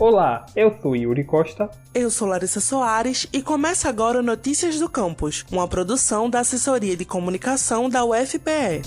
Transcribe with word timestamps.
Olá, 0.00 0.46
eu 0.56 0.74
sou 0.80 0.96
Yuri 0.96 1.24
Costa. 1.24 1.70
Eu 1.94 2.10
sou 2.10 2.26
Larissa 2.26 2.58
Soares 2.58 3.28
e 3.34 3.42
começa 3.42 3.86
agora 3.86 4.18
o 4.18 4.22
Notícias 4.22 4.80
do 4.80 4.88
Campus, 4.88 5.44
uma 5.52 5.68
produção 5.68 6.30
da 6.30 6.40
Assessoria 6.40 6.96
de 6.96 7.04
Comunicação 7.04 7.86
da 7.86 8.02
UFPE. 8.02 8.80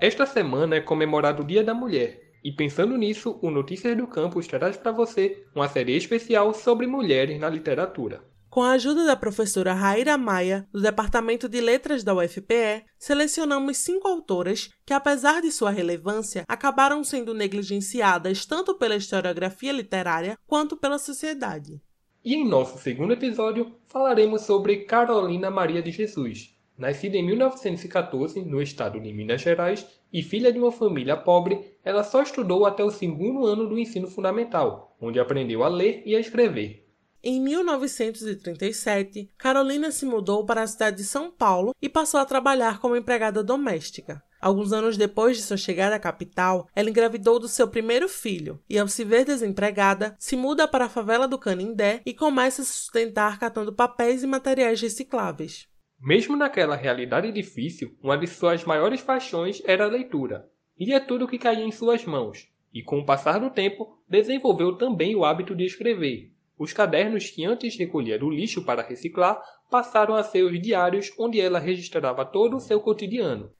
Esta 0.00 0.24
semana 0.26 0.76
é 0.76 0.80
comemorado 0.80 1.42
o 1.42 1.44
Dia 1.44 1.64
da 1.64 1.74
Mulher. 1.74 2.20
E 2.44 2.52
pensando 2.52 2.96
nisso, 2.96 3.36
o 3.42 3.50
Notícias 3.50 3.96
do 3.96 4.06
Campus 4.06 4.46
traz 4.46 4.76
para 4.76 4.92
você 4.92 5.44
uma 5.52 5.66
série 5.66 5.96
especial 5.96 6.54
sobre 6.54 6.86
mulheres 6.86 7.40
na 7.40 7.48
literatura. 7.48 8.22
Com 8.50 8.62
a 8.62 8.72
ajuda 8.72 9.06
da 9.06 9.14
professora 9.14 9.72
Raíra 9.72 10.18
Maia, 10.18 10.66
do 10.72 10.82
Departamento 10.82 11.48
de 11.48 11.60
Letras 11.60 12.02
da 12.02 12.12
UFPE, 12.12 12.84
selecionamos 12.98 13.76
cinco 13.76 14.08
autoras 14.08 14.70
que, 14.84 14.92
apesar 14.92 15.40
de 15.40 15.52
sua 15.52 15.70
relevância, 15.70 16.42
acabaram 16.48 17.04
sendo 17.04 17.32
negligenciadas 17.32 18.44
tanto 18.44 18.74
pela 18.74 18.96
historiografia 18.96 19.70
literária 19.70 20.36
quanto 20.48 20.76
pela 20.76 20.98
sociedade. 20.98 21.80
E 22.24 22.34
em 22.34 22.44
nosso 22.44 22.76
segundo 22.78 23.12
episódio, 23.12 23.70
falaremos 23.86 24.42
sobre 24.42 24.78
Carolina 24.78 25.48
Maria 25.48 25.80
de 25.80 25.92
Jesus. 25.92 26.52
Nascida 26.76 27.16
em 27.16 27.24
1914 27.24 28.40
no 28.40 28.60
estado 28.60 28.98
de 28.98 29.12
Minas 29.12 29.42
Gerais 29.42 29.86
e 30.12 30.24
filha 30.24 30.52
de 30.52 30.58
uma 30.58 30.72
família 30.72 31.16
pobre, 31.16 31.76
ela 31.84 32.02
só 32.02 32.20
estudou 32.20 32.66
até 32.66 32.82
o 32.82 32.90
segundo 32.90 33.46
ano 33.46 33.68
do 33.68 33.78
ensino 33.78 34.08
fundamental, 34.08 34.96
onde 35.00 35.20
aprendeu 35.20 35.62
a 35.62 35.68
ler 35.68 36.02
e 36.04 36.16
a 36.16 36.18
escrever. 36.18 36.89
Em 37.22 37.38
1937, 37.38 39.28
Carolina 39.36 39.90
se 39.90 40.06
mudou 40.06 40.46
para 40.46 40.62
a 40.62 40.66
cidade 40.66 40.96
de 40.96 41.04
São 41.04 41.30
Paulo 41.30 41.74
e 41.80 41.86
passou 41.86 42.18
a 42.18 42.24
trabalhar 42.24 42.80
como 42.80 42.96
empregada 42.96 43.44
doméstica. 43.44 44.22
Alguns 44.40 44.72
anos 44.72 44.96
depois 44.96 45.36
de 45.36 45.42
sua 45.42 45.58
chegada 45.58 45.96
à 45.96 45.98
capital, 45.98 46.66
ela 46.74 46.88
engravidou 46.88 47.38
do 47.38 47.46
seu 47.46 47.68
primeiro 47.68 48.08
filho 48.08 48.58
e, 48.66 48.78
ao 48.78 48.88
se 48.88 49.04
ver 49.04 49.26
desempregada, 49.26 50.16
se 50.18 50.34
muda 50.34 50.66
para 50.66 50.86
a 50.86 50.88
favela 50.88 51.28
do 51.28 51.38
Canindé 51.38 52.00
e 52.06 52.14
começa 52.14 52.62
a 52.62 52.64
se 52.64 52.72
sustentar 52.72 53.38
catando 53.38 53.70
papéis 53.70 54.22
e 54.22 54.26
materiais 54.26 54.80
recicláveis. 54.80 55.68
Mesmo 56.00 56.34
naquela 56.34 56.74
realidade 56.74 57.30
difícil, 57.30 57.94
uma 58.02 58.16
de 58.16 58.26
suas 58.26 58.64
maiores 58.64 59.02
paixões 59.02 59.60
era 59.66 59.84
a 59.84 59.88
leitura. 59.88 60.48
Lia 60.78 60.98
tudo 60.98 61.28
que 61.28 61.38
caía 61.38 61.66
em 61.66 61.70
suas 61.70 62.06
mãos, 62.06 62.48
e 62.72 62.82
com 62.82 63.00
o 63.00 63.04
passar 63.04 63.38
do 63.38 63.50
tempo, 63.50 63.98
desenvolveu 64.08 64.78
também 64.78 65.14
o 65.14 65.22
hábito 65.22 65.54
de 65.54 65.66
escrever. 65.66 66.32
Os 66.60 66.74
cadernos 66.74 67.30
que 67.30 67.42
antes 67.46 67.74
recolhia 67.78 68.18
do 68.18 68.28
lixo 68.28 68.62
para 68.62 68.82
reciclar 68.82 69.42
passaram 69.70 70.14
a 70.14 70.22
ser 70.22 70.42
os 70.42 70.60
diários 70.60 71.10
onde 71.18 71.40
ela 71.40 71.58
registrava 71.58 72.22
todo 72.22 72.58
o 72.58 72.60
seu 72.60 72.78
cotidiano. 72.82 73.50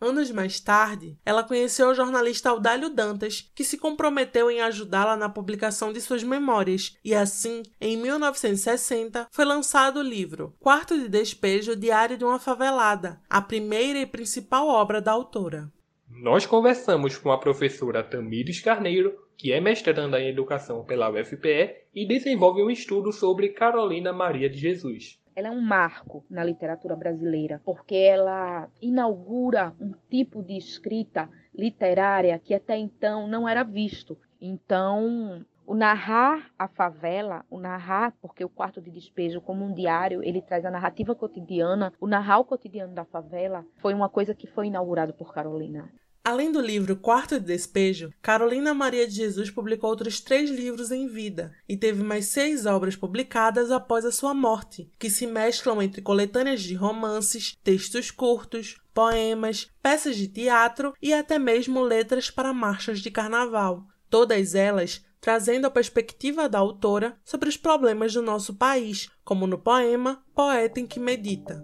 Anos 0.00 0.30
mais 0.30 0.60
tarde, 0.60 1.18
ela 1.26 1.42
conheceu 1.42 1.88
o 1.88 1.94
jornalista 1.94 2.50
Audálio 2.50 2.88
Dantas, 2.88 3.50
que 3.56 3.64
se 3.64 3.76
comprometeu 3.76 4.48
em 4.52 4.60
ajudá-la 4.60 5.16
na 5.16 5.28
publicação 5.28 5.92
de 5.92 6.00
suas 6.00 6.22
memórias, 6.22 6.96
e 7.04 7.12
assim, 7.12 7.64
em 7.80 7.96
1960, 7.96 9.26
foi 9.32 9.44
lançado 9.44 9.98
o 9.98 10.02
livro 10.02 10.54
Quarto 10.60 10.96
de 10.96 11.08
Despejo 11.08 11.74
Diário 11.74 12.16
de 12.16 12.24
uma 12.24 12.38
Favelada, 12.38 13.20
a 13.28 13.42
primeira 13.42 13.98
e 13.98 14.06
principal 14.06 14.68
obra 14.68 15.00
da 15.00 15.10
autora. 15.10 15.72
Nós 16.16 16.46
conversamos 16.46 17.18
com 17.18 17.30
a 17.32 17.38
professora 17.38 18.02
Tamires 18.02 18.60
Carneiro, 18.60 19.18
que 19.36 19.52
é 19.52 19.60
mestranda 19.60 20.20
em 20.20 20.28
educação 20.28 20.84
pela 20.84 21.10
UFPE 21.10 21.74
e 21.94 22.06
desenvolve 22.06 22.62
um 22.62 22.70
estudo 22.70 23.12
sobre 23.12 23.50
Carolina 23.50 24.12
Maria 24.12 24.48
de 24.48 24.58
Jesus 24.58 25.18
ela 25.36 25.48
é 25.48 25.50
um 25.50 25.60
marco 25.60 26.24
na 26.30 26.44
literatura 26.44 26.94
brasileira, 26.94 27.60
porque 27.64 27.96
ela 27.96 28.68
inaugura 28.80 29.74
um 29.80 29.92
tipo 30.08 30.42
de 30.42 30.56
escrita 30.56 31.28
literária 31.52 32.38
que 32.38 32.54
até 32.54 32.76
então 32.76 33.26
não 33.26 33.48
era 33.48 33.64
visto. 33.64 34.16
Então, 34.40 35.44
o 35.66 35.74
narrar 35.74 36.50
a 36.58 36.68
favela, 36.68 37.44
o 37.50 37.58
narrar, 37.58 38.14
porque 38.20 38.44
o 38.44 38.48
quarto 38.48 38.80
de 38.80 38.90
despejo, 38.90 39.40
como 39.40 39.64
um 39.64 39.72
diário, 39.72 40.22
ele 40.22 40.40
traz 40.40 40.64
a 40.64 40.70
narrativa 40.70 41.14
cotidiana, 41.14 41.92
o 42.00 42.06
narrar 42.06 42.38
o 42.38 42.44
cotidiano 42.44 42.94
da 42.94 43.04
favela, 43.04 43.64
foi 43.78 43.92
uma 43.92 44.08
coisa 44.08 44.34
que 44.34 44.46
foi 44.46 44.68
inaugurado 44.68 45.14
por 45.14 45.34
Carolina. 45.34 45.90
Além 46.26 46.50
do 46.50 46.58
livro 46.58 46.96
Quarto 46.96 47.38
de 47.38 47.44
Despejo, 47.44 48.10
Carolina 48.22 48.72
Maria 48.72 49.06
de 49.06 49.12
Jesus 49.12 49.50
publicou 49.50 49.90
outros 49.90 50.20
três 50.20 50.48
livros 50.48 50.90
em 50.90 51.06
vida 51.06 51.52
e 51.68 51.76
teve 51.76 52.02
mais 52.02 52.28
seis 52.28 52.64
obras 52.64 52.96
publicadas 52.96 53.70
após 53.70 54.06
a 54.06 54.10
sua 54.10 54.32
morte, 54.32 54.90
que 54.98 55.10
se 55.10 55.26
mesclam 55.26 55.82
entre 55.82 56.00
coletâneas 56.00 56.62
de 56.62 56.74
romances, 56.74 57.58
textos 57.62 58.10
curtos, 58.10 58.80
poemas, 58.94 59.70
peças 59.82 60.16
de 60.16 60.26
teatro 60.26 60.94
e 61.02 61.12
até 61.12 61.38
mesmo 61.38 61.82
letras 61.82 62.30
para 62.30 62.54
marchas 62.54 63.00
de 63.00 63.10
carnaval. 63.10 63.84
Todas 64.08 64.54
elas 64.54 65.04
trazendo 65.20 65.66
a 65.66 65.70
perspectiva 65.70 66.48
da 66.48 66.58
autora 66.58 67.18
sobre 67.22 67.50
os 67.50 67.58
problemas 67.58 68.14
do 68.14 68.22
nosso 68.22 68.54
país, 68.54 69.10
como 69.22 69.46
no 69.46 69.58
poema 69.58 70.24
Poeta 70.34 70.80
em 70.80 70.86
que 70.86 70.98
Medita. 70.98 71.62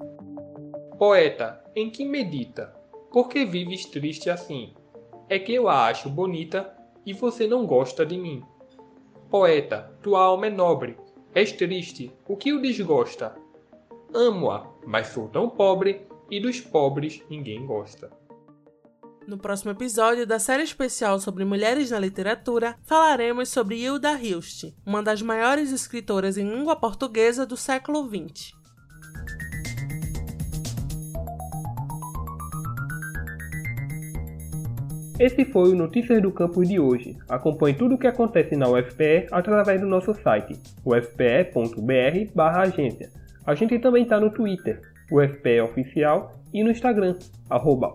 Poeta 0.98 1.64
em 1.74 1.90
que 1.90 2.04
Medita 2.04 2.78
por 3.10 3.28
que 3.28 3.44
vives 3.44 3.86
triste 3.86 4.30
assim? 4.30 4.72
É 5.28 5.38
que 5.38 5.52
eu 5.52 5.68
a 5.68 5.86
acho 5.86 6.08
bonita 6.08 6.72
e 7.04 7.12
você 7.12 7.46
não 7.46 7.66
gosta 7.66 8.06
de 8.06 8.16
mim. 8.16 8.42
Poeta, 9.28 9.92
tua 10.02 10.22
alma 10.22 10.46
é 10.46 10.50
nobre. 10.50 10.96
És 11.34 11.52
triste, 11.52 12.12
o 12.28 12.36
que 12.36 12.52
o 12.52 12.60
desgosta? 12.60 13.34
Amo-a, 14.12 14.66
mas 14.84 15.08
sou 15.08 15.28
tão 15.28 15.48
pobre 15.48 16.06
e 16.30 16.40
dos 16.40 16.60
pobres 16.60 17.22
ninguém 17.30 17.64
gosta. 17.64 18.10
No 19.26 19.38
próximo 19.38 19.70
episódio 19.70 20.26
da 20.26 20.40
série 20.40 20.64
especial 20.64 21.20
sobre 21.20 21.44
mulheres 21.44 21.90
na 21.90 21.98
literatura, 22.00 22.76
falaremos 22.82 23.48
sobre 23.48 23.76
Hilda 23.76 24.20
Hilst, 24.20 24.72
uma 24.84 25.02
das 25.02 25.22
maiores 25.22 25.72
escritoras 25.72 26.36
em 26.36 26.48
língua 26.48 26.74
portuguesa 26.74 27.46
do 27.46 27.56
século 27.56 28.08
XX. 28.08 28.59
Esse 35.20 35.44
foi 35.44 35.68
o 35.68 35.76
Notícias 35.76 36.20
do 36.22 36.32
Campus 36.32 36.66
de 36.66 36.80
hoje. 36.80 37.14
Acompanhe 37.28 37.76
tudo 37.76 37.94
o 37.94 37.98
que 37.98 38.06
acontece 38.06 38.56
na 38.56 38.70
UFPE 38.70 39.26
através 39.30 39.78
do 39.78 39.86
nosso 39.86 40.14
site, 40.14 40.58
ufpe.br/agência. 40.82 43.10
A 43.44 43.54
gente 43.54 43.78
também 43.78 44.04
está 44.04 44.18
no 44.18 44.30
Twitter, 44.30 44.80
UFPE 45.12 45.60
Oficial, 45.60 46.32
e 46.54 46.64
no 46.64 46.70
Instagram, 46.70 47.16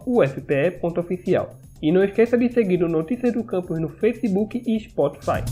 ufpe.oficial. 0.05 1.49
E 1.81 1.91
não 1.91 2.03
esqueça 2.03 2.37
de 2.37 2.47
seguir 2.53 2.83
o 2.83 2.87
Notícias 2.87 3.33
do 3.33 3.43
Campus 3.43 3.79
no 3.79 3.89
Facebook 3.89 4.61
e 4.63 4.79
Spotify. 4.79 5.43